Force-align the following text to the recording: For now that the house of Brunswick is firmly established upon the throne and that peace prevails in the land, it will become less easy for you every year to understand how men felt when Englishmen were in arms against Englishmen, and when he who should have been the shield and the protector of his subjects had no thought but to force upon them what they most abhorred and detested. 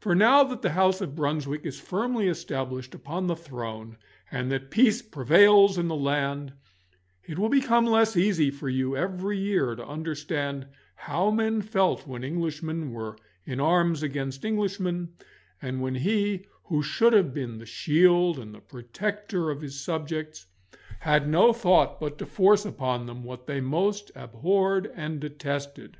For 0.00 0.16
now 0.16 0.42
that 0.42 0.62
the 0.62 0.70
house 0.70 1.00
of 1.00 1.14
Brunswick 1.14 1.60
is 1.62 1.78
firmly 1.78 2.26
established 2.26 2.92
upon 2.92 3.28
the 3.28 3.36
throne 3.36 3.96
and 4.28 4.50
that 4.50 4.68
peace 4.68 5.00
prevails 5.00 5.78
in 5.78 5.86
the 5.86 5.94
land, 5.94 6.54
it 7.22 7.38
will 7.38 7.48
become 7.48 7.86
less 7.86 8.16
easy 8.16 8.50
for 8.50 8.68
you 8.68 8.96
every 8.96 9.38
year 9.38 9.76
to 9.76 9.86
understand 9.86 10.66
how 10.96 11.30
men 11.30 11.62
felt 11.62 12.04
when 12.04 12.24
Englishmen 12.24 12.90
were 12.90 13.16
in 13.44 13.60
arms 13.60 14.02
against 14.02 14.44
Englishmen, 14.44 15.12
and 15.62 15.80
when 15.80 15.94
he 15.94 16.46
who 16.64 16.82
should 16.82 17.12
have 17.12 17.32
been 17.32 17.58
the 17.58 17.64
shield 17.64 18.40
and 18.40 18.52
the 18.52 18.60
protector 18.60 19.50
of 19.52 19.60
his 19.60 19.78
subjects 19.78 20.46
had 20.98 21.28
no 21.28 21.52
thought 21.52 22.00
but 22.00 22.18
to 22.18 22.26
force 22.26 22.64
upon 22.66 23.06
them 23.06 23.22
what 23.22 23.46
they 23.46 23.60
most 23.60 24.10
abhorred 24.16 24.90
and 24.96 25.20
detested. 25.20 25.96